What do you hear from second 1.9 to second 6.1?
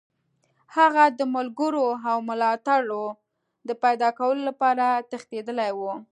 او ملاتړو د پیداکولو لپاره تښتېدلی وو.